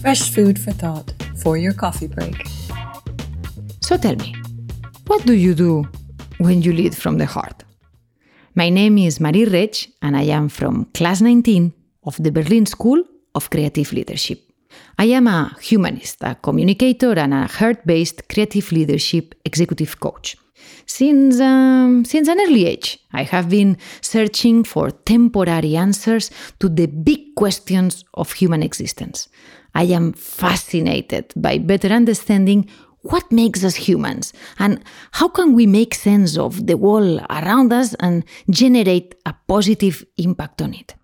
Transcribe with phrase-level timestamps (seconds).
[0.00, 2.46] Fresh food for thought for your coffee break.
[3.80, 4.34] So tell me,
[5.06, 5.88] what do you do
[6.38, 7.64] when you lead from the heart?
[8.54, 11.72] My name is Marie Reig, and I am from class 19
[12.04, 13.02] of the Berlin School
[13.34, 14.40] of Creative Leadership.
[14.98, 20.36] I am a humanist, a communicator, and a heart based creative leadership executive coach.
[20.86, 26.30] Since, um, since an early age, I have been searching for temporary answers
[26.60, 29.28] to the big questions of human existence.
[29.74, 32.68] I am fascinated by better understanding
[33.02, 34.82] what makes us humans and
[35.12, 40.60] how can we make sense of the world around us and generate a positive impact
[40.62, 40.94] on it.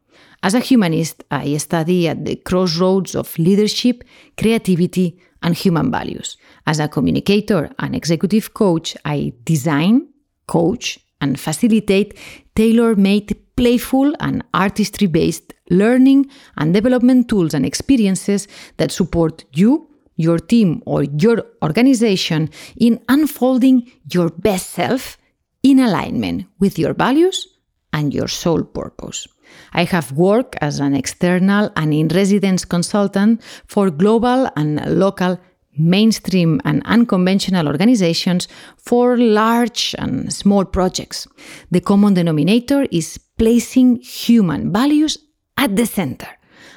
[0.42, 4.04] As a humanist, I study at the crossroads of leadership,
[4.36, 6.36] creativity, and human values.
[6.66, 10.08] As a communicator and executive coach, I design,
[10.48, 12.18] coach, and facilitate
[12.56, 18.48] tailor made, playful, and artistry based learning and development tools and experiences
[18.78, 25.18] that support you, your team, or your organization in unfolding your best self
[25.62, 27.48] in alignment with your values
[27.92, 29.26] and your sole purpose.
[29.72, 35.38] I have worked as an external and in residence consultant for global and local
[35.76, 41.26] mainstream and unconventional organizations for large and small projects.
[41.70, 45.18] The common denominator is placing human values
[45.56, 46.28] at the center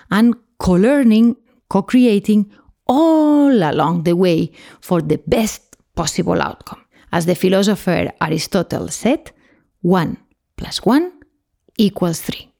[0.10, 1.36] and co learning,
[1.70, 2.52] co creating
[2.88, 6.82] all along the way for the best possible outcome.
[7.12, 9.32] As the philosopher Aristotle said,
[9.82, 10.18] 1
[10.58, 11.12] plus 1
[11.78, 12.52] equals 3.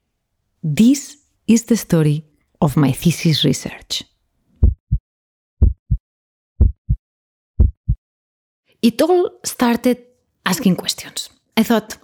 [0.62, 2.24] This is the story
[2.60, 4.04] of my thesis research.
[8.82, 9.98] It all started
[10.46, 11.30] asking questions.
[11.56, 11.96] I thought,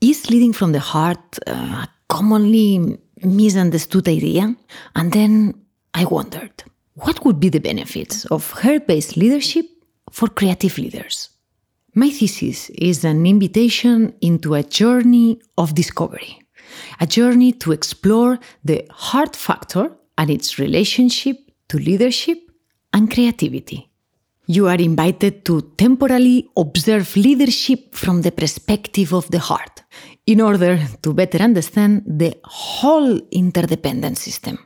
[0.00, 4.54] is leading from the heart uh, a commonly misunderstood idea?
[4.94, 5.54] And then
[5.94, 6.62] I wondered,
[6.94, 9.66] what would be the benefits of heart based leadership
[10.10, 11.30] for creative leaders?
[11.94, 16.40] My thesis is an invitation into a journey of discovery
[17.00, 21.36] a journey to explore the heart factor and its relationship
[21.68, 22.38] to leadership
[22.92, 23.88] and creativity.
[24.46, 29.84] You are invited to temporarily observe leadership from the perspective of the heart
[30.26, 34.58] in order to better understand the whole interdependent system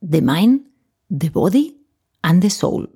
[0.00, 0.60] the mind,
[1.10, 1.76] the body,
[2.22, 2.86] and the soul.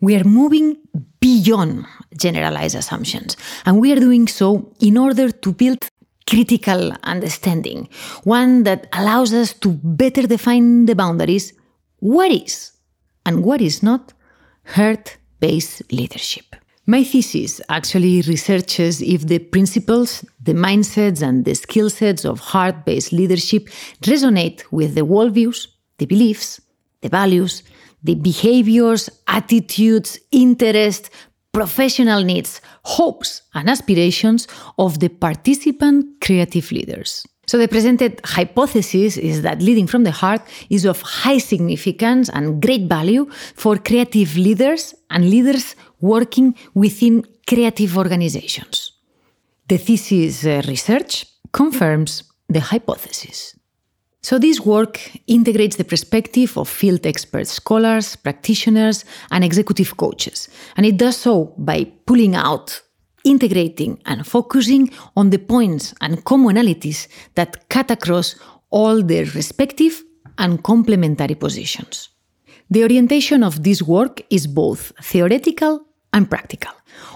[0.00, 0.76] We are moving
[1.20, 5.88] beyond generalized assumptions, and we are doing so in order to build
[6.28, 7.88] critical understanding,
[8.24, 11.52] one that allows us to better define the boundaries
[12.00, 12.72] what is
[13.26, 14.12] and what is not
[14.74, 16.44] heart based leadership.
[16.86, 22.84] My thesis actually researches if the principles, the mindsets, and the skill sets of heart
[22.84, 23.68] based leadership
[24.02, 25.66] resonate with the worldviews,
[25.98, 26.60] the beliefs,
[27.02, 27.62] the values,
[28.02, 31.10] the behaviors, attitudes, interests,
[31.52, 34.46] professional needs, hopes, and aspirations
[34.78, 37.26] of the participant creative leaders.
[37.46, 42.60] So, the presented hypothesis is that leading from the heart is of high significance and
[42.60, 48.92] great value for creative leaders and leaders working within creative organizations.
[49.68, 53.57] The thesis uh, research confirms the hypothesis.
[54.28, 60.50] So, this work integrates the perspective of field experts, scholars, practitioners, and executive coaches.
[60.76, 62.78] And it does so by pulling out,
[63.24, 68.34] integrating, and focusing on the points and commonalities that cut across
[68.68, 70.02] all their respective
[70.36, 72.10] and complementary positions.
[72.68, 76.74] The orientation of this work is both theoretical and practical.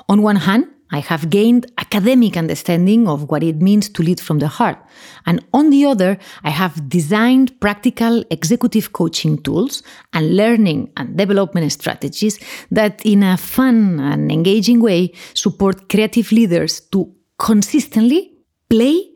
[0.08, 4.38] On one hand, I have gained academic understanding of what it means to lead from
[4.40, 4.78] the heart.
[5.24, 9.82] And on the other, I have designed practical executive coaching tools
[10.12, 12.38] and learning and development strategies
[12.70, 18.32] that, in a fun and engaging way, support creative leaders to consistently
[18.68, 19.08] play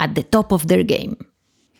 [0.00, 1.16] at the top of their game.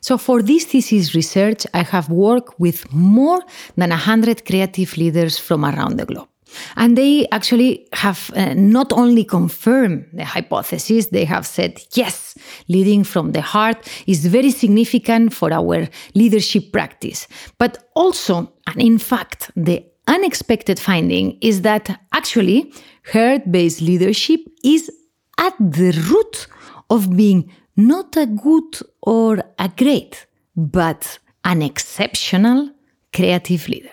[0.00, 3.42] So, for this thesis research, I have worked with more
[3.76, 6.28] than 100 creative leaders from around the globe.
[6.76, 12.36] And they actually have uh, not only confirmed the hypothesis, they have said, yes,
[12.68, 17.26] leading from the heart is very significant for our leadership practice.
[17.58, 22.72] But also, and in fact, the unexpected finding is that actually
[23.12, 24.90] heart based leadership is
[25.38, 26.46] at the root
[26.90, 32.70] of being not a good or a great, but an exceptional
[33.12, 33.90] creative leader.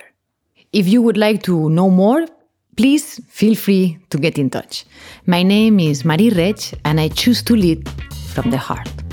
[0.73, 2.25] If you would like to know more,
[2.75, 4.85] please feel free to get in touch.
[5.25, 7.87] My name is Marie Reig, and I choose to lead
[8.33, 9.04] from the heart.